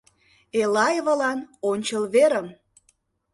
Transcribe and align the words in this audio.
—Элаевалан— 0.61 1.39
ончыл 1.71 2.03
верым! 2.13 2.47